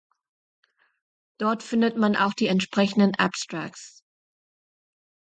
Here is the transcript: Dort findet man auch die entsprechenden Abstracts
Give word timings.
Dort 1.37 1.61
findet 1.61 1.95
man 1.95 2.15
auch 2.15 2.33
die 2.33 2.47
entsprechenden 2.47 3.13
Abstracts 3.13 4.03